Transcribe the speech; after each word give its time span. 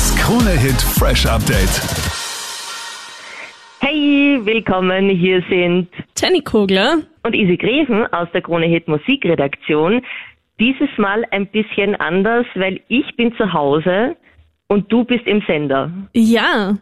Das 0.00 0.16
Krone-Hit 0.16 0.80
Fresh 0.80 1.26
Update. 1.26 1.68
Hey, 3.80 4.40
willkommen. 4.42 5.10
Hier 5.10 5.42
sind 5.50 5.88
Jenny 6.18 6.40
Kogler. 6.40 7.02
und 7.22 7.34
Isi 7.34 7.58
Greven 7.58 8.06
aus 8.10 8.26
der 8.32 8.40
Krone 8.40 8.64
Hit 8.64 8.88
Musikredaktion. 8.88 10.00
Dieses 10.58 10.88
Mal 10.96 11.26
ein 11.32 11.46
bisschen 11.48 11.96
anders, 11.96 12.46
weil 12.54 12.80
ich 12.88 13.14
bin 13.16 13.36
zu 13.36 13.52
Hause 13.52 14.16
und 14.68 14.90
du 14.90 15.04
bist 15.04 15.26
im 15.26 15.42
Sender. 15.46 15.90
Ja. 16.14 16.78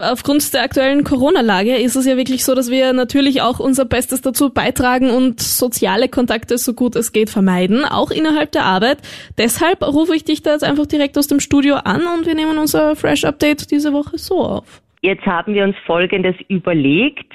Aufgrund 0.00 0.54
der 0.54 0.62
aktuellen 0.62 1.02
Corona-Lage 1.02 1.74
ist 1.74 1.96
es 1.96 2.06
ja 2.06 2.16
wirklich 2.16 2.44
so, 2.44 2.54
dass 2.54 2.70
wir 2.70 2.92
natürlich 2.92 3.42
auch 3.42 3.58
unser 3.58 3.84
Bestes 3.84 4.20
dazu 4.20 4.50
beitragen 4.50 5.10
und 5.10 5.40
soziale 5.40 6.08
Kontakte 6.08 6.56
so 6.56 6.72
gut 6.72 6.94
es 6.94 7.12
geht 7.12 7.30
vermeiden, 7.30 7.84
auch 7.84 8.12
innerhalb 8.12 8.52
der 8.52 8.62
Arbeit. 8.62 8.98
Deshalb 9.38 9.82
rufe 9.82 10.14
ich 10.14 10.22
dich 10.22 10.40
da 10.44 10.52
jetzt 10.52 10.62
einfach 10.62 10.86
direkt 10.86 11.18
aus 11.18 11.26
dem 11.26 11.40
Studio 11.40 11.74
an 11.74 12.02
und 12.16 12.26
wir 12.26 12.36
nehmen 12.36 12.58
unser 12.58 12.94
Fresh 12.94 13.24
Update 13.24 13.72
diese 13.72 13.92
Woche 13.92 14.18
so 14.18 14.38
auf. 14.38 14.82
Jetzt 15.02 15.26
haben 15.26 15.52
wir 15.52 15.64
uns 15.64 15.74
Folgendes 15.84 16.36
überlegt. 16.46 17.32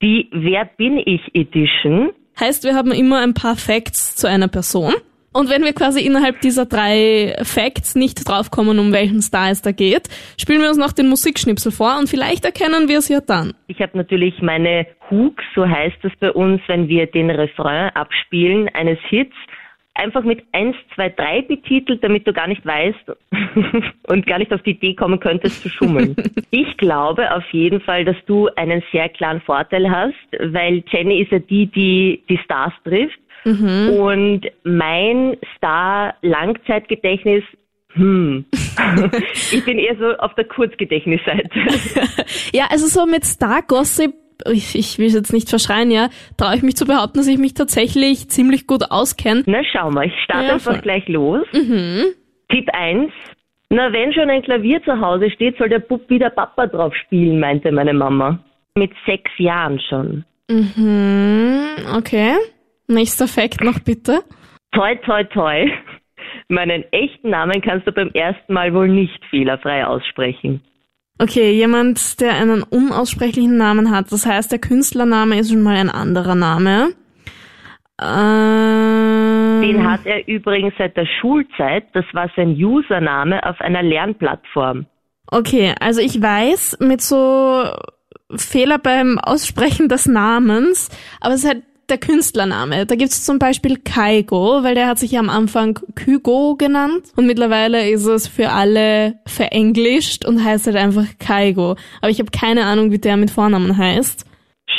Die 0.00 0.30
Wer 0.32 0.64
bin 0.64 0.96
ich 0.96 1.20
Edition. 1.34 2.12
Heißt, 2.40 2.64
wir 2.64 2.74
haben 2.74 2.92
immer 2.92 3.20
ein 3.20 3.34
paar 3.34 3.56
Facts 3.56 4.16
zu 4.16 4.26
einer 4.26 4.48
Person. 4.48 4.94
Und 5.36 5.50
wenn 5.50 5.64
wir 5.64 5.74
quasi 5.74 6.00
innerhalb 6.00 6.40
dieser 6.40 6.64
drei 6.64 7.36
Facts 7.42 7.94
nicht 7.94 8.26
draufkommen, 8.26 8.78
um 8.78 8.92
welchen 8.92 9.20
Star 9.20 9.50
es 9.50 9.60
da 9.60 9.70
geht, 9.70 10.08
spielen 10.40 10.62
wir 10.62 10.68
uns 10.68 10.78
noch 10.78 10.92
den 10.92 11.08
Musikschnipsel 11.08 11.72
vor 11.72 11.98
und 11.98 12.08
vielleicht 12.08 12.46
erkennen 12.46 12.88
wir 12.88 12.98
es 12.98 13.08
ja 13.08 13.20
dann. 13.20 13.52
Ich 13.66 13.80
habe 13.82 13.98
natürlich 13.98 14.40
meine 14.40 14.86
Hooks, 15.10 15.44
so 15.54 15.68
heißt 15.68 15.98
es 16.04 16.12
bei 16.20 16.32
uns, 16.32 16.62
wenn 16.68 16.88
wir 16.88 17.06
den 17.06 17.28
Refrain 17.28 17.90
abspielen 17.90 18.70
eines 18.70 18.98
Hits, 19.10 19.34
einfach 19.92 20.24
mit 20.24 20.42
1, 20.52 20.74
2, 20.94 21.10
3 21.10 21.42
betitelt, 21.42 22.02
damit 22.02 22.26
du 22.26 22.32
gar 22.32 22.46
nicht 22.46 22.64
weißt 22.64 23.12
und 24.08 24.26
gar 24.26 24.38
nicht 24.38 24.52
auf 24.54 24.62
die 24.62 24.70
Idee 24.70 24.94
kommen 24.94 25.20
könntest 25.20 25.62
zu 25.62 25.68
schummeln. 25.68 26.16
ich 26.50 26.76
glaube 26.78 27.34
auf 27.34 27.44
jeden 27.52 27.80
Fall, 27.80 28.04
dass 28.04 28.16
du 28.26 28.48
einen 28.56 28.82
sehr 28.92 29.08
klaren 29.10 29.40
Vorteil 29.42 29.90
hast, 29.90 30.14
weil 30.52 30.82
Jenny 30.88 31.20
ist 31.22 31.32
ja 31.32 31.40
die, 31.40 31.66
die 31.66 32.22
die 32.28 32.38
Stars 32.38 32.72
trifft. 32.84 33.18
Und 33.46 34.42
mein 34.64 35.36
Star-Langzeitgedächtnis, 35.56 37.44
hm. 37.92 38.44
ich 39.52 39.64
bin 39.64 39.78
eher 39.78 39.96
so 39.96 40.16
auf 40.18 40.34
der 40.34 40.44
Kurzgedächtnisseite. 40.44 41.48
Ja, 42.52 42.66
also 42.70 42.86
so 42.86 43.06
mit 43.06 43.24
Star 43.24 43.62
Gossip, 43.62 44.12
ich, 44.50 44.74
ich 44.78 44.98
will 44.98 45.06
es 45.06 45.14
jetzt 45.14 45.32
nicht 45.32 45.48
verschreien, 45.48 45.90
ja, 45.90 46.08
traue 46.36 46.56
ich 46.56 46.62
mich 46.62 46.76
zu 46.76 46.84
behaupten, 46.86 47.18
dass 47.18 47.26
ich 47.26 47.38
mich 47.38 47.54
tatsächlich 47.54 48.28
ziemlich 48.28 48.66
gut 48.66 48.90
auskenne. 48.90 49.44
Na, 49.46 49.62
schau 49.64 49.90
mal, 49.90 50.06
ich 50.06 50.12
starte 50.24 50.46
Ja, 50.48 50.52
einfach 50.54 50.72
voll. 50.72 50.82
gleich 50.82 51.08
los. 51.08 51.46
Tipp 51.52 52.68
1. 52.72 53.10
Na, 53.70 53.92
wenn 53.92 54.12
schon 54.12 54.28
ein 54.28 54.42
Klavier 54.42 54.82
zu 54.84 55.00
Hause 55.00 55.30
steht, 55.30 55.56
soll 55.56 55.68
der 55.70 55.78
Bub 55.80 56.08
wieder 56.10 56.30
Papa 56.30 56.66
drauf 56.66 56.94
spielen, 56.94 57.40
meinte 57.40 57.72
meine 57.72 57.94
Mama. 57.94 58.38
Mit 58.76 58.92
sechs 59.06 59.30
Jahren 59.38 59.80
schon. 59.88 60.24
Mhm, 60.50 61.64
okay. 61.96 62.34
Nächster 62.88 63.28
Fact 63.28 63.62
noch 63.62 63.78
bitte. 63.80 64.20
Toi, 64.72 64.96
toi, 65.04 65.24
toi. 65.24 65.70
Meinen 66.48 66.84
echten 66.92 67.30
Namen 67.30 67.60
kannst 67.62 67.86
du 67.86 67.92
beim 67.92 68.10
ersten 68.10 68.52
Mal 68.52 68.72
wohl 68.74 68.88
nicht 68.88 69.24
fehlerfrei 69.30 69.86
aussprechen. 69.86 70.60
Okay, 71.18 71.52
jemand, 71.52 72.20
der 72.20 72.34
einen 72.34 72.62
unaussprechlichen 72.62 73.56
Namen 73.56 73.90
hat. 73.90 74.12
Das 74.12 74.26
heißt, 74.26 74.52
der 74.52 74.58
Künstlername 74.58 75.38
ist 75.38 75.50
schon 75.50 75.62
mal 75.62 75.76
ein 75.76 75.88
anderer 75.88 76.34
Name. 76.34 76.92
Ähm, 78.00 79.62
Den 79.62 79.90
hat 79.90 80.04
er 80.04 80.28
übrigens 80.28 80.74
seit 80.76 80.96
der 80.96 81.06
Schulzeit. 81.20 81.86
Das 81.94 82.04
war 82.12 82.30
sein 82.36 82.50
Username 82.50 83.44
auf 83.46 83.58
einer 83.60 83.82
Lernplattform. 83.82 84.86
Okay, 85.28 85.74
also 85.80 86.02
ich 86.02 86.20
weiß 86.20 86.78
mit 86.80 87.00
so 87.00 87.64
Fehler 88.36 88.78
beim 88.78 89.18
Aussprechen 89.18 89.88
des 89.88 90.06
Namens, 90.06 90.90
aber 91.20 91.34
es 91.34 91.44
ist 91.44 91.48
halt 91.48 91.62
der 91.88 91.98
Künstlername. 91.98 92.86
Da 92.86 92.94
gibt's 92.94 93.24
zum 93.24 93.38
Beispiel 93.38 93.76
Kaigo, 93.78 94.62
weil 94.62 94.74
der 94.74 94.88
hat 94.88 94.98
sich 94.98 95.12
ja 95.12 95.20
am 95.20 95.30
Anfang 95.30 95.78
Kygo 95.94 96.56
genannt 96.56 97.12
und 97.16 97.26
mittlerweile 97.26 97.88
ist 97.88 98.06
es 98.06 98.28
für 98.28 98.50
alle 98.50 99.14
verenglischt 99.26 100.24
und 100.24 100.44
heißt 100.44 100.66
halt 100.66 100.76
einfach 100.76 101.04
Kaigo. 101.18 101.76
Aber 102.00 102.10
ich 102.10 102.18
habe 102.18 102.30
keine 102.30 102.64
Ahnung, 102.64 102.92
wie 102.92 102.98
der 102.98 103.16
mit 103.16 103.30
Vornamen 103.30 103.76
heißt. 103.76 104.28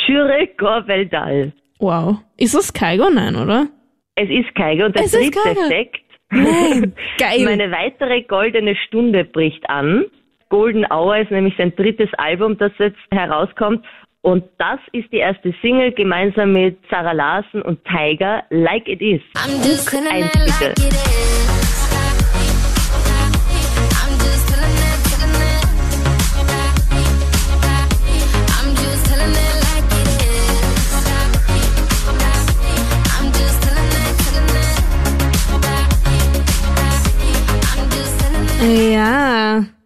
Shure 0.06 0.48
Gorveldal. 0.58 1.52
Wow. 1.78 2.18
Ist 2.36 2.54
das 2.54 2.72
Kaigo? 2.72 3.08
Nein, 3.10 3.36
oder? 3.36 3.68
Es 4.16 4.28
ist 4.28 4.54
Kaigo 4.54 4.86
und 4.86 4.96
der 4.96 5.04
Es 5.04 5.14
ist 5.14 5.34
dritte. 5.34 5.60
Effekt. 5.60 6.00
Nein. 6.30 6.92
Geil. 7.18 7.44
Meine 7.44 7.70
weitere 7.70 8.22
goldene 8.22 8.76
Stunde 8.86 9.24
bricht 9.24 9.68
an. 9.70 10.04
Golden 10.50 10.86
Hour 10.90 11.18
ist 11.18 11.30
nämlich 11.30 11.54
sein 11.56 11.74
drittes 11.76 12.08
Album, 12.16 12.56
das 12.58 12.72
jetzt 12.78 12.98
herauskommt. 13.10 13.84
Und 14.22 14.44
das 14.58 14.80
ist 14.92 15.12
die 15.12 15.18
erste 15.18 15.54
Single 15.62 15.92
gemeinsam 15.92 16.52
mit 16.52 16.78
Sarah 16.90 17.12
Larsen 17.12 17.62
und 17.62 17.78
Tiger, 17.84 18.42
Like 18.50 18.88
It 18.88 19.00
Is. 19.00 19.22
Eins 19.34 19.92
it 19.92 20.32
bitte. 20.32 20.74
like 20.76 21.17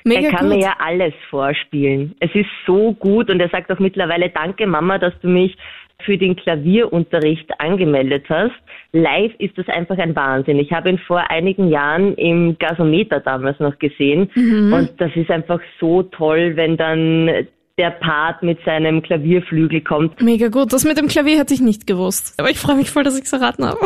mega 0.05 0.29
er 0.29 0.31
kann 0.31 0.49
gut. 0.49 0.57
mir 0.57 0.63
ja 0.63 0.75
alles 0.79 1.15
vorspielen. 1.31 2.15
Es 2.21 2.35
ist 2.35 2.49
so 2.67 2.93
gut 2.93 3.31
und 3.31 3.41
er 3.41 3.49
sagt 3.49 3.71
auch 3.71 3.79
mittlerweile, 3.79 4.31
danke 4.31 4.67
Mama, 4.67 4.99
dass 4.99 5.13
du 5.21 5.29
mich 5.29 5.57
für 6.05 6.19
den 6.19 6.35
Klavierunterricht 6.37 7.49
angemeldet 7.61 8.25
hast. 8.29 8.55
Live 8.93 9.33
ist 9.39 9.57
das 9.57 9.69
einfach 9.69 9.99
ein 9.99 10.17
Wahnsinn. 10.17 10.59
Ich 10.59 10.73
habe 10.73 10.91
ihn 10.91 10.99
vor 10.99 11.31
einigen 11.31 11.69
Jahren 11.69 12.15
im 12.17 12.59
Gasometer 12.59 13.21
damals 13.21 13.61
noch 13.61 13.79
gesehen 13.79 14.29
und 14.35 14.91
das 14.99 15.15
ist 15.15 15.31
einfach 15.31 15.61
so 15.81 16.03
toll, 16.03 16.57
wenn 16.57 16.77
dann 16.77 17.47
der 17.79 17.91
Part 17.91 18.43
mit 18.43 18.59
seinem 18.65 19.03
Klavierflügel 19.03 19.81
kommt. 19.81 20.21
Mega 20.21 20.49
gut. 20.49 20.73
Das 20.73 20.85
mit 20.85 20.99
dem 20.99 21.09
Klavier 21.09 21.39
hätte 21.39 21.55
ich 21.55 21.61
nicht 21.61 21.87
gewusst. 21.87 22.39
Aber 22.39 22.51
ich 22.51 22.59
freue 22.59 22.77
mich 22.77 22.91
voll, 22.91 23.03
dass 23.03 23.17
ich 23.17 23.25
es 23.25 23.33
erraten 23.33 23.65
habe. 23.65 23.79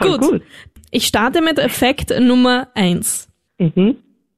Voll 0.00 0.18
gut. 0.18 0.42
Ich 0.90 1.06
starte 1.06 1.42
mit 1.42 1.58
Effekt 1.58 2.12
Nummer 2.20 2.68
eins. 2.74 3.28
Mhm. 3.58 3.96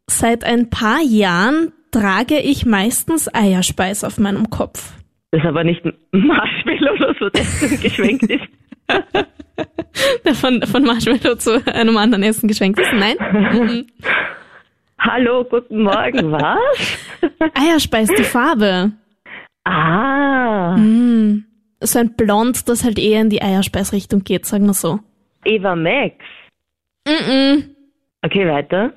Seit 0.09 0.45
ein 0.45 0.71
paar 0.71 1.01
Jahren 1.03 1.73
trage 1.91 2.39
ich 2.39 2.67
meistens 2.67 3.33
Eierspeis 3.33 4.05
auf 4.05 4.19
meinem 4.19 4.51
Kopf. 4.51 4.93
Das 5.31 5.43
ist 5.43 5.47
aber 5.49 5.65
nicht 5.65 5.83
Marshmallow 6.13 6.93
oder 6.95 7.15
so, 7.19 7.29
so 7.35 7.77
geschwenkt 7.83 8.25
ist. 8.31 8.45
Von, 10.41 10.61
von 10.63 10.83
Marshmallow 10.83 11.37
zu 11.37 11.65
einem 11.73 11.97
anderen 11.97 12.25
Essen 12.25 12.49
geschenkt 12.49 12.81
ist. 12.81 12.93
Nein? 12.93 13.17
Mhm. 13.33 13.87
Hallo, 14.99 15.45
guten 15.45 15.83
Morgen, 15.85 16.33
was? 16.33 16.99
Eierspeis, 17.55 18.09
die 18.19 18.25
Farbe. 18.25 18.93
Ah, 19.65 20.77
Mhm. 20.77 21.45
So 21.81 21.99
ein 21.99 22.15
Blond, 22.17 22.69
das 22.69 22.83
halt 22.85 22.99
eher 22.99 23.21
in 23.21 23.31
die 23.31 23.43
Eierspeisrichtung 23.43 24.25
geht, 24.25 24.47
sagen 24.47 24.67
wir 24.67 24.75
so. 24.75 24.99
Eva 25.45 25.77
Max. 25.77 26.17
Mhm. 27.07 27.65
Okay, 28.23 28.49
weiter. 28.49 28.95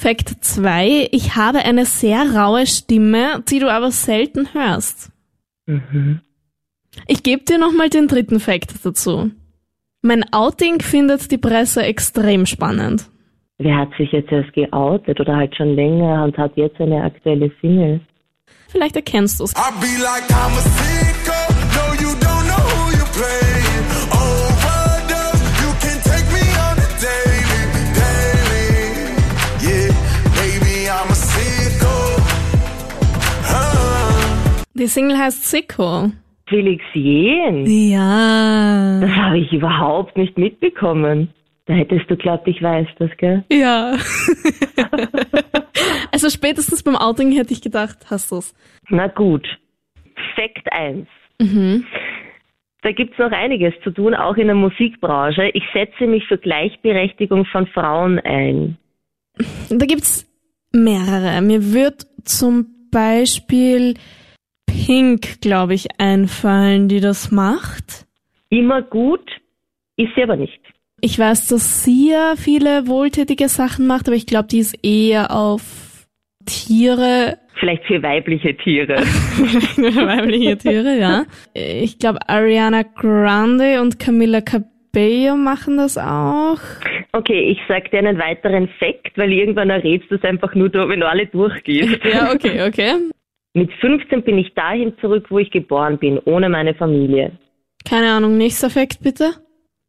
Fakt 0.00 0.28
2. 0.44 1.08
Ich 1.10 1.34
habe 1.34 1.58
eine 1.58 1.84
sehr 1.84 2.32
raue 2.32 2.68
Stimme, 2.68 3.42
die 3.50 3.58
du 3.58 3.68
aber 3.68 3.90
selten 3.90 4.54
hörst. 4.54 5.10
Mhm. 5.66 6.20
Ich 7.08 7.24
gebe 7.24 7.42
dir 7.42 7.58
nochmal 7.58 7.88
den 7.88 8.06
dritten 8.06 8.38
Fakt 8.38 8.72
dazu. 8.84 9.32
Mein 10.00 10.24
Outing 10.32 10.80
findet 10.82 11.32
die 11.32 11.36
Presse 11.36 11.82
extrem 11.82 12.46
spannend. 12.46 13.10
Wer 13.58 13.76
hat 13.76 13.88
sich 13.98 14.12
jetzt 14.12 14.30
erst 14.30 14.52
geoutet 14.52 15.18
oder 15.18 15.34
halt 15.34 15.56
schon 15.56 15.74
länger 15.74 16.22
und 16.22 16.38
hat 16.38 16.56
jetzt 16.56 16.80
eine 16.80 17.02
aktuelle 17.02 17.50
Single? 17.60 18.00
Vielleicht 18.68 18.94
erkennst 18.94 19.40
du's. 19.40 19.50
I 19.50 19.72
be 19.80 20.00
like 20.00 20.30
I'm 20.30 20.56
a 20.56 20.60
sicko. 20.60 21.58
No, 22.46 24.07
Die 34.78 34.86
Single 34.86 35.18
heißt 35.18 35.44
Sicko. 35.44 36.12
Felix 36.48 36.84
Jähn? 36.94 37.66
Ja. 37.66 39.00
Das 39.00 39.10
habe 39.10 39.38
ich 39.38 39.52
überhaupt 39.52 40.16
nicht 40.16 40.38
mitbekommen. 40.38 41.30
Da 41.66 41.74
hättest 41.74 42.08
du 42.08 42.16
glaubt, 42.16 42.46
ich 42.46 42.62
weiß 42.62 42.86
das, 42.98 43.10
gell? 43.18 43.44
Ja. 43.52 43.92
also 46.12 46.30
spätestens 46.30 46.82
beim 46.82 46.96
Outing 46.96 47.32
hätte 47.32 47.52
ich 47.52 47.60
gedacht, 47.60 47.98
hast 48.08 48.30
du's. 48.32 48.54
Na 48.88 49.08
gut. 49.08 49.46
Fakt 50.36 50.72
1. 50.72 51.06
Mhm. 51.40 51.84
Da 52.82 52.92
gibt's 52.92 53.18
noch 53.18 53.32
einiges 53.32 53.74
zu 53.82 53.90
tun, 53.90 54.14
auch 54.14 54.36
in 54.36 54.46
der 54.46 54.56
Musikbranche. 54.56 55.50
Ich 55.52 55.64
setze 55.74 56.06
mich 56.06 56.24
für 56.26 56.38
Gleichberechtigung 56.38 57.44
von 57.46 57.66
Frauen 57.66 58.20
ein. 58.20 58.78
Da 59.68 59.84
gibt's 59.86 60.24
Mehrere. 60.72 61.40
Mir 61.42 61.72
wird 61.72 62.06
zum 62.24 62.66
Beispiel 62.90 63.94
Pink, 64.68 65.40
glaube 65.40 65.74
ich, 65.74 65.88
einfallen, 65.98 66.88
die 66.88 67.00
das 67.00 67.32
macht. 67.32 68.06
Immer 68.50 68.82
gut, 68.82 69.28
ist 69.96 70.14
sie 70.14 70.22
aber 70.22 70.36
nicht. 70.36 70.60
Ich 71.00 71.18
weiß, 71.18 71.48
dass 71.48 71.84
sie 71.84 72.10
ja 72.10 72.34
viele 72.36 72.86
wohltätige 72.86 73.48
Sachen 73.48 73.86
macht, 73.86 74.08
aber 74.08 74.16
ich 74.16 74.26
glaube, 74.26 74.48
die 74.48 74.58
ist 74.58 74.84
eher 74.84 75.32
auf 75.34 76.06
Tiere, 76.46 77.38
Vielleicht 77.58 77.84
für 77.86 78.00
weibliche 78.02 78.56
Tiere. 78.56 78.94
weibliche 78.96 80.56
Tiere, 80.56 80.96
ja. 80.96 81.24
Ich 81.54 81.98
glaube, 81.98 82.20
Ariana 82.28 82.82
Grande 82.82 83.80
und 83.80 83.98
Camila 83.98 84.40
Cabello 84.40 85.36
machen 85.36 85.76
das 85.76 85.98
auch. 85.98 86.60
Okay, 87.12 87.50
ich 87.50 87.58
sag 87.66 87.90
dir 87.90 87.98
einen 87.98 88.18
weiteren 88.18 88.68
Fakt, 88.78 89.16
weil 89.16 89.32
irgendwann 89.32 89.70
errätst 89.70 90.08
du 90.10 90.14
es 90.14 90.22
einfach 90.22 90.54
nur, 90.54 90.72
wenn 90.72 91.00
du 91.00 91.08
alle 91.08 91.26
durchgehst. 91.26 91.98
Ja, 92.04 92.32
okay, 92.32 92.62
okay. 92.68 92.94
Mit 93.58 93.72
15 93.80 94.22
bin 94.22 94.38
ich 94.38 94.54
dahin 94.54 94.92
zurück, 95.00 95.26
wo 95.30 95.38
ich 95.38 95.50
geboren 95.50 95.98
bin, 95.98 96.18
ohne 96.24 96.48
meine 96.48 96.74
Familie. 96.74 97.32
Keine 97.88 98.12
Ahnung, 98.12 98.38
nächster 98.38 98.70
Fakt 98.70 99.00
bitte. 99.02 99.32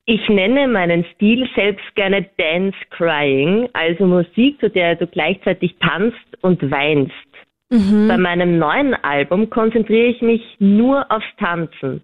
Ich 0.05 0.27
nenne 0.27 0.67
meinen 0.67 1.05
Stil 1.13 1.47
selbst 1.55 1.85
gerne 1.93 2.27
Dance 2.37 2.77
Crying, 2.89 3.69
also 3.73 4.07
Musik, 4.07 4.59
zu 4.59 4.69
der 4.69 4.95
du 4.95 5.05
gleichzeitig 5.05 5.75
tanzt 5.79 6.17
und 6.41 6.59
weinst. 6.71 7.13
Bei 7.71 8.17
meinem 8.17 8.57
neuen 8.57 8.95
Album 8.95 9.51
konzentriere 9.51 10.07
ich 10.07 10.23
mich 10.23 10.41
nur 10.57 11.05
aufs 11.11 11.27
Tanzen. 11.37 12.03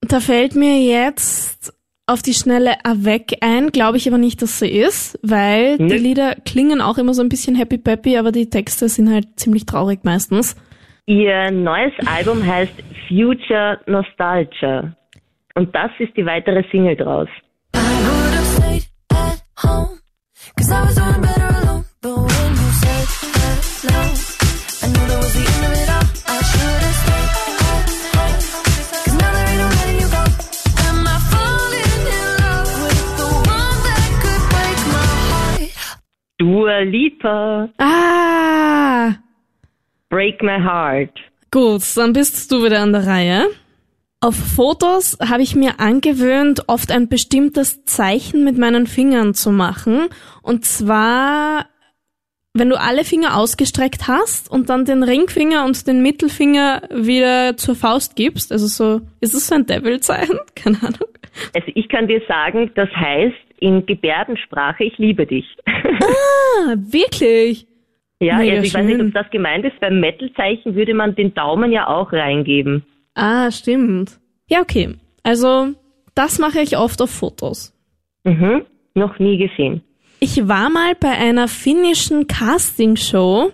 Da 0.00 0.18
fällt 0.18 0.56
mir 0.56 0.80
jetzt 0.80 1.72
auf 2.06 2.22
die 2.22 2.34
schnelle 2.34 2.84
Avec 2.84 3.38
ein, 3.40 3.70
glaube 3.70 3.98
ich 3.98 4.08
aber 4.08 4.18
nicht, 4.18 4.42
dass 4.42 4.58
sie 4.58 4.68
ist, 4.68 5.16
weil 5.22 5.78
die 5.78 5.84
Nee. 5.84 5.96
Lieder 5.98 6.34
klingen 6.44 6.80
auch 6.80 6.98
immer 6.98 7.14
so 7.14 7.22
ein 7.22 7.28
bisschen 7.28 7.54
happy 7.54 7.78
peppy, 7.78 8.16
aber 8.16 8.32
die 8.32 8.50
Texte 8.50 8.88
sind 8.88 9.08
halt 9.12 9.38
ziemlich 9.38 9.66
traurig 9.66 10.00
meistens. 10.02 10.56
Ihr 11.08 11.52
neues 11.52 11.92
Album 12.04 12.44
heißt 12.44 12.82
Future 13.06 13.78
Nostalgia. 13.86 14.92
Und 15.54 15.72
das 15.72 15.92
ist 16.00 16.16
die 16.16 16.26
weitere 16.26 16.64
Single 16.72 16.96
draus. 16.96 17.28
Dua 36.38 36.80
Lipa, 36.80 37.68
Ah, 37.78 38.25
Break 40.08 40.42
My 40.42 40.58
Heart. 40.60 41.10
gut, 41.50 41.82
dann 41.96 42.12
bist 42.12 42.50
du 42.52 42.62
wieder 42.64 42.80
an 42.80 42.92
der 42.92 43.06
Reihe. 43.06 43.46
Auf 44.20 44.34
Fotos 44.34 45.18
habe 45.20 45.42
ich 45.42 45.54
mir 45.54 45.78
angewöhnt, 45.78 46.64
oft 46.68 46.90
ein 46.90 47.08
bestimmtes 47.08 47.84
Zeichen 47.84 48.44
mit 48.44 48.56
meinen 48.56 48.86
Fingern 48.86 49.34
zu 49.34 49.50
machen. 49.50 50.08
Und 50.42 50.64
zwar, 50.64 51.66
wenn 52.54 52.70
du 52.70 52.80
alle 52.80 53.04
Finger 53.04 53.36
ausgestreckt 53.36 54.08
hast 54.08 54.50
und 54.50 54.70
dann 54.70 54.86
den 54.86 55.02
Ringfinger 55.02 55.64
und 55.66 55.86
den 55.86 56.02
Mittelfinger 56.02 56.88
wieder 56.90 57.56
zur 57.58 57.74
Faust 57.74 58.16
gibst. 58.16 58.52
Also 58.52 58.66
so, 58.66 59.06
ist 59.20 59.34
es 59.34 59.48
so 59.48 59.54
ein 59.54 59.66
Devil-Zeichen? 59.66 60.38
Keine 60.54 60.78
Ahnung. 60.78 61.10
Also 61.54 61.70
ich 61.74 61.88
kann 61.90 62.08
dir 62.08 62.22
sagen, 62.26 62.70
das 62.74 62.88
heißt 62.90 63.34
in 63.58 63.84
Gebärdensprache, 63.84 64.84
ich 64.84 64.96
liebe 64.96 65.26
dich. 65.26 65.44
Ah, 65.66 66.74
wirklich? 66.76 67.66
Ja, 68.20 68.38
Mega 68.38 68.52
also 68.56 68.66
ich 68.66 68.74
weiß 68.74 68.84
nicht, 68.86 68.96
schön. 68.96 69.08
ob 69.08 69.14
das 69.14 69.30
gemeint 69.30 69.64
ist. 69.64 69.78
Beim 69.80 70.00
Metal-Zeichen 70.00 70.74
würde 70.74 70.94
man 70.94 71.14
den 71.14 71.34
Daumen 71.34 71.72
ja 71.72 71.86
auch 71.88 72.12
reingeben. 72.12 72.84
Ah, 73.14 73.50
stimmt. 73.50 74.18
Ja, 74.48 74.60
okay. 74.60 74.94
Also, 75.22 75.68
das 76.14 76.38
mache 76.38 76.60
ich 76.60 76.76
oft 76.76 77.00
auf 77.02 77.10
Fotos. 77.10 77.74
Mhm. 78.24 78.62
Noch 78.94 79.18
nie 79.18 79.36
gesehen. 79.36 79.82
Ich 80.20 80.48
war 80.48 80.70
mal 80.70 80.94
bei 80.98 81.10
einer 81.10 81.48
finnischen 81.48 82.26
Castingshow, 82.26 83.52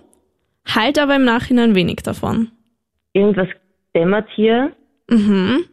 halt 0.65 0.97
aber 0.97 1.17
im 1.17 1.25
Nachhinein 1.25 1.75
wenig 1.75 1.97
davon. 2.03 2.49
Irgendwas 3.11 3.49
dämmert 3.93 4.27
hier. 4.35 4.71
Mhm. 5.09 5.65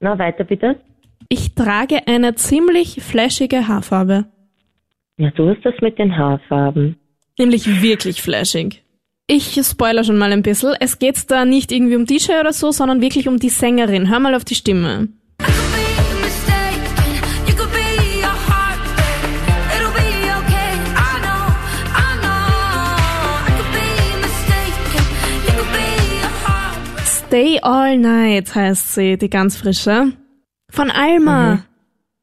Na, 0.00 0.18
weiter 0.18 0.44
bitte. 0.44 0.80
Ich 1.28 1.54
trage 1.54 2.06
eine 2.06 2.34
ziemlich 2.34 3.00
flashige 3.02 3.68
Haarfarbe. 3.68 4.26
Ja, 5.18 5.30
du 5.30 5.48
hast 5.48 5.64
das 5.64 5.74
mit 5.80 5.98
den 5.98 6.16
Haarfarben. 6.16 6.96
Nämlich 7.38 7.82
wirklich 7.82 8.22
flashig. 8.22 8.82
Ich 9.26 9.58
spoiler 9.62 10.04
schon 10.04 10.18
mal 10.18 10.32
ein 10.32 10.42
bisschen. 10.42 10.74
Es 10.80 10.98
geht 10.98 11.30
da 11.30 11.44
nicht 11.44 11.72
irgendwie 11.72 11.96
um 11.96 12.06
DJ 12.06 12.40
oder 12.40 12.52
so, 12.52 12.70
sondern 12.72 13.00
wirklich 13.00 13.28
um 13.28 13.38
die 13.38 13.48
Sängerin. 13.48 14.10
Hör 14.10 14.20
mal 14.20 14.34
auf 14.34 14.44
die 14.44 14.54
Stimme. 14.54 15.08
Stay 27.32 27.58
All 27.62 27.96
Night 27.96 28.54
heißt 28.54 28.94
sie, 28.94 29.16
die 29.16 29.30
ganz 29.30 29.56
frische. 29.56 30.12
Von 30.70 30.90
Alma. 30.90 31.64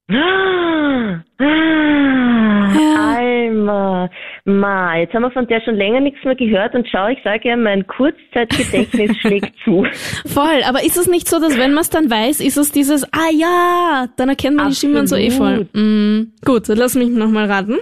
Ah, 0.07 1.23
ah, 1.39 2.73
Ja. 2.79 3.15
Alma. 3.17 4.09
Ma, 4.49 4.97
jetzt 4.97 5.13
haben 5.13 5.21
wir 5.21 5.31
von 5.31 5.47
der 5.47 5.61
schon 5.61 5.75
länger 5.75 5.99
nichts 5.99 6.23
mehr 6.23 6.35
gehört 6.35 6.73
und 6.73 6.87
schau, 6.89 7.07
ich 7.07 7.19
sage 7.23 7.49
ja, 7.49 7.55
mein 7.55 7.85
Kurzzeitgedächtnis 7.85 9.15
schlägt 9.21 9.53
zu. 9.63 9.85
Voll, 10.25 10.63
aber 10.67 10.83
ist 10.83 10.97
es 10.97 11.07
nicht 11.07 11.27
so, 11.27 11.39
dass 11.39 11.57
wenn 11.57 11.73
man 11.73 11.81
es 11.81 11.89
dann 11.89 12.09
weiß, 12.09 12.41
ist 12.41 12.57
es 12.57 12.71
dieses, 12.71 13.03
ah 13.13 13.29
ja, 13.31 14.07
dann 14.17 14.29
erkennt 14.29 14.57
man 14.57 14.69
die 14.69 14.75
Stimme 14.75 14.99
und 14.99 15.07
so 15.07 15.15
eh 15.15 15.29
voll. 15.29 15.61
Absolut. 15.61 15.75
Mm, 15.75 16.31
gut, 16.43 16.67
lass 16.67 16.95
mich 16.95 17.09
nochmal 17.09 17.45
raten. 17.45 17.77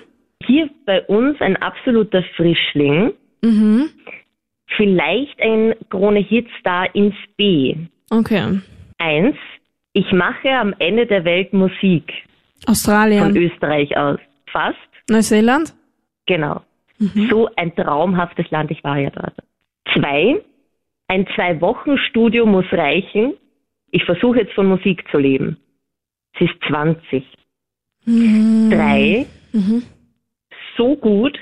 Hier 0.45 0.69
bei 0.85 1.01
uns 1.03 1.39
ein 1.41 1.55
absoluter 1.57 2.23
Frischling. 2.35 3.13
Mhm. 3.41 3.89
Vielleicht 4.75 5.39
ein 5.41 5.73
Krone-Hitstar 5.89 6.93
ins 6.93 7.15
B. 7.37 7.75
Okay. 8.09 8.59
Eins, 8.97 9.35
ich 9.93 10.11
mache 10.11 10.49
am 10.49 10.75
Ende 10.79 11.05
der 11.07 11.23
Welt 11.23 11.53
Musik 11.53 12.11
von 12.65 12.71
Australien. 12.71 13.35
Österreich 13.35 13.95
aus. 13.95 14.19
Fast, 14.51 14.77
Neuseeland? 15.09 15.73
Genau. 16.27 16.61
So 17.29 17.49
ein 17.55 17.75
traumhaftes 17.75 18.49
Land, 18.51 18.71
ich 18.71 18.83
war 18.83 18.97
ja 18.99 19.09
dort. 19.11 19.35
Zwei, 19.93 20.41
ein 21.07 21.27
Zwei-Wochen-Studio 21.35 22.45
muss 22.45 22.65
reichen. 22.71 23.33
Ich 23.91 24.03
versuche 24.03 24.39
jetzt 24.39 24.53
von 24.53 24.67
Musik 24.67 25.03
zu 25.09 25.17
leben. 25.17 25.57
Sie 26.37 26.45
ist 26.45 26.55
20. 26.67 27.23
Drei, 28.69 29.25
so 30.77 30.95
gut. 30.95 31.37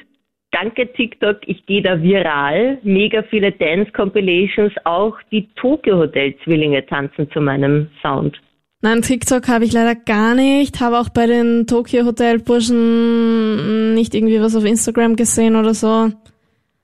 Danke 0.52 0.92
TikTok, 0.94 1.40
ich 1.48 1.66
gehe 1.66 1.82
da 1.82 2.02
viral. 2.02 2.80
Mega 2.84 3.24
viele 3.24 3.52
Dance-Compilations. 3.52 4.74
Auch 4.86 5.18
die 5.32 5.48
Tokyo 5.56 5.98
Hotel-Zwillinge 5.98 6.86
tanzen 6.86 7.30
zu 7.32 7.42
meinem 7.42 7.90
Sound. 8.02 8.42
Nein, 8.86 9.02
TikTok 9.02 9.48
habe 9.48 9.66
ich 9.66 9.72
leider 9.72 9.96
gar 9.96 10.36
nicht. 10.36 10.80
Habe 10.80 11.00
auch 11.00 11.10
bei 11.10 11.26
den 11.26 11.66
Tokyo 11.66 12.06
Hotel 12.06 12.38
Burschen 12.38 13.96
nicht 13.96 14.14
irgendwie 14.14 14.40
was 14.40 14.56
auf 14.56 14.64
Instagram 14.64 15.16
gesehen 15.16 15.56
oder 15.56 15.74
so. 15.74 16.12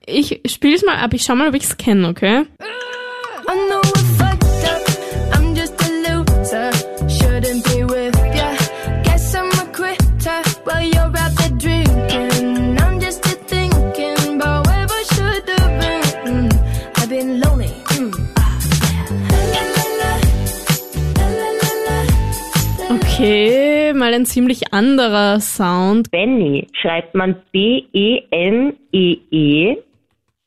Ich 0.04 0.40
spiel's 0.46 0.84
mal 0.84 0.96
ab, 0.96 1.14
ich 1.14 1.22
schau 1.22 1.36
mal, 1.36 1.50
ob 1.50 1.54
ich's 1.54 1.76
kenne, 1.76 2.08
okay? 2.08 2.42
Okay, 23.22 23.92
mal 23.94 24.12
ein 24.12 24.26
ziemlich 24.26 24.74
anderer 24.74 25.38
Sound. 25.38 26.10
Benny 26.10 26.66
schreibt 26.72 27.14
man 27.14 27.36
B-E-N-E-E. 27.52 28.16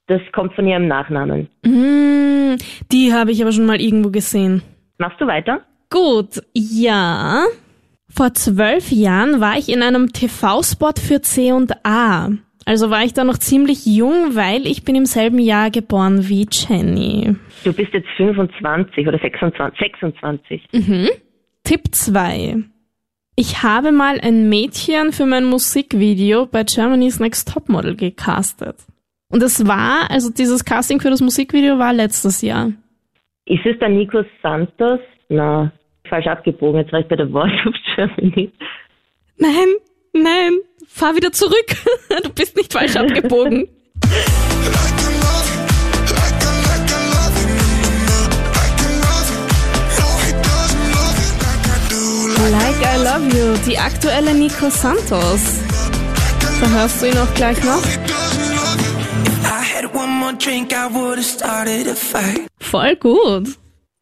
Das 0.08 0.20
kommt 0.34 0.54
von 0.56 0.68
ihrem 0.68 0.90
Nachnamen. 0.90 1.48
Mm, 1.64 2.58
die 2.92 3.14
habe 3.14 3.32
ich 3.32 3.42
aber 3.42 3.54
schon 3.54 3.66
mal 3.66 3.80
irgendwo 3.80 4.10
gesehen. 4.10 4.62
Machst 4.98 5.22
du 5.22 5.26
weiter? 5.26 5.62
Gut, 5.90 6.42
ja. 6.54 7.46
Vor 8.10 8.34
zwölf 8.34 8.92
Jahren 8.92 9.40
war 9.40 9.58
ich 9.58 9.70
in 9.70 9.82
einem 9.82 10.12
TV-Spot 10.12 10.96
für 11.00 11.22
C&A. 11.22 12.30
Also 12.66 12.90
war 12.90 13.06
ich 13.06 13.14
da 13.14 13.24
noch 13.24 13.38
ziemlich 13.38 13.86
jung, 13.86 14.36
weil 14.36 14.68
ich 14.68 14.84
bin 14.84 14.96
im 14.96 15.06
selben 15.06 15.40
Jahr 15.40 15.72
geboren 15.72 16.28
wie 16.28 16.46
Jenny. 16.52 17.38
Du 17.64 17.72
bist 17.72 17.94
jetzt 17.94 18.10
25 18.18 19.08
oder 19.08 19.18
26. 19.18 19.80
26. 19.80 20.62
Tipp 21.66 21.94
2. 21.94 22.58
Ich 23.36 23.64
habe 23.64 23.92
mal 23.92 24.22
ein 24.22 24.48
Mädchen 24.50 25.12
für 25.12 25.26
mein 25.26 25.46
Musikvideo 25.46 26.46
bei 26.46 26.64
Germany's 26.64 27.20
Next 27.20 27.52
Topmodel 27.52 27.96
gecastet. 27.96 28.78
Und 29.30 29.42
es 29.42 29.68
war, 29.68 30.10
also 30.12 30.32
dieses 30.32 30.64
Casting 30.64 31.02
für 31.02 31.10
das 31.10 31.22
Musikvideo 31.22 31.80
war 31.80 31.92
letztes 31.92 32.44
Jahr. 32.44 32.72
Ist 33.46 33.66
es 33.66 33.78
der 33.80 33.90
Nico 33.90 34.24
Santos? 34.44 35.00
Na, 35.28 35.72
falsch 36.08 36.28
abgebogen. 36.28 36.82
Jetzt 36.82 36.94
war 36.94 37.00
ich 37.00 37.08
bei 37.08 37.16
der 37.16 37.30
Voice 37.30 37.66
of 37.66 37.74
Germany. 37.96 38.52
Nein, 39.38 39.68
nein, 40.14 40.54
fahr 40.88 41.16
wieder 41.16 41.32
zurück. 41.32 41.76
Du 42.24 42.32
bist 42.32 42.56
nicht 42.56 42.72
falsch 42.72 42.96
abgebogen. 42.96 43.68
Love 53.16 53.28
You, 53.38 53.56
die 53.66 53.78
aktuelle 53.78 54.34
Nico 54.34 54.70
Santos. 54.70 55.62
Da 56.60 56.70
hörst 56.70 57.02
du 57.02 57.06
ihn 57.08 57.18
auch 57.18 57.34
gleich 57.34 57.58
noch. 57.64 57.82
I 59.42 59.64
had 59.64 59.86
one 59.96 60.12
more 60.20 60.34
drink, 60.34 60.74
I 60.74 60.94
would've 60.94 61.24
started 61.24 61.88
a 61.88 61.96
fight. 61.96 62.42
Voll 62.60 62.96
gut. 62.98 63.48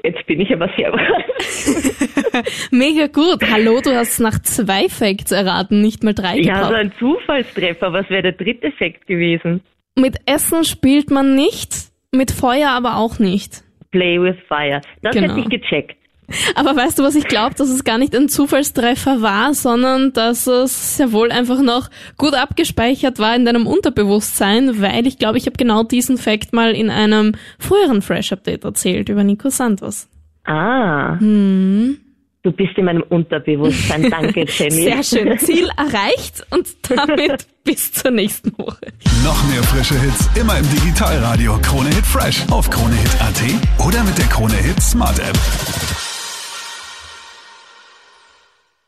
Jetzt 0.03 0.25
bin 0.25 0.41
ich 0.41 0.51
aber 0.51 0.67
sehr. 0.75 0.91
Mega 2.72 3.05
gut. 3.05 3.43
Hallo, 3.51 3.82
du 3.82 3.96
hast 3.96 4.20
nach 4.20 4.39
zwei 4.41 4.89
Facts 4.89 5.32
erraten, 5.32 5.82
nicht 5.82 6.03
mal 6.03 6.15
drei 6.15 6.38
Ja, 6.39 6.55
so 6.55 6.62
gebraucht. 6.70 6.74
ein 6.74 6.91
Zufallstreffer. 6.98 7.93
Was 7.93 8.10
wäre 8.10 8.24
der 8.24 8.32
dritte 8.32 8.67
Effekt 8.67 9.05
gewesen? 9.05 9.62
Mit 9.96 10.17
Essen 10.25 10.63
spielt 10.63 11.12
man 11.12 11.36
nicht, 11.36 11.72
mit 12.12 12.32
Feuer 12.32 12.72
aber 12.72 12.98
auch 12.98 13.20
nicht. 13.20 13.63
Play 13.91 14.20
with 14.20 14.38
Fire. 14.48 14.82
Das 15.03 15.13
Genau. 15.13 15.36
hätte 15.36 15.39
ich 15.41 15.62
gecheckt. 15.62 15.98
Aber 16.55 16.75
weißt 16.75 16.99
du, 16.99 17.03
was 17.03 17.15
ich 17.15 17.25
glaube, 17.25 17.55
dass 17.55 17.69
es 17.69 17.83
gar 17.83 17.97
nicht 17.97 18.15
ein 18.15 18.29
Zufallstreffer 18.29 19.21
war, 19.21 19.53
sondern 19.53 20.13
dass 20.13 20.47
es 20.47 20.97
sehr 20.97 21.11
wohl 21.11 21.31
einfach 21.31 21.61
noch 21.61 21.89
gut 22.17 22.33
abgespeichert 22.33 23.19
war 23.19 23.35
in 23.35 23.45
deinem 23.45 23.67
Unterbewusstsein, 23.67 24.81
weil 24.81 25.07
ich 25.07 25.17
glaube, 25.17 25.37
ich 25.37 25.45
habe 25.45 25.57
genau 25.57 25.83
diesen 25.83 26.17
Fact 26.17 26.53
mal 26.53 26.71
in 26.73 26.89
einem 26.89 27.33
früheren 27.59 28.01
Fresh-Update 28.01 28.63
erzählt 28.63 29.09
über 29.09 29.23
Nico 29.23 29.49
Santos. 29.49 30.07
Ah. 30.45 31.17
Hm. 31.19 31.97
Du 32.43 32.51
bist 32.51 32.77
in 32.77 32.85
meinem 32.85 33.03
Unterbewusstsein. 33.03 34.09
Danke, 34.09 34.45
Jenny. 34.45 34.83
Sehr 34.83 35.01
schön. 35.01 35.39
Ziel 35.39 35.69
erreicht 35.77 36.45
und 36.49 36.67
damit 36.89 37.47
bis 37.63 37.93
zur 37.93 38.11
nächsten 38.11 38.51
Woche. 38.57 38.87
Noch 39.23 39.41
mehr 39.49 39.63
frische 39.63 39.99
Hits 39.99 40.29
immer 40.35 40.57
im 40.57 40.69
Digitalradio 40.69 41.57
Krone 41.61 41.87
Hit 41.87 42.05
Fresh 42.05 42.43
auf 42.51 42.69
kronehit.at 42.69 43.85
oder 43.87 44.03
mit 44.03 44.17
der 44.17 44.25
Krone 44.25 44.55
Hit 44.55 44.81
Smart 44.81 45.19
App. 45.19 45.39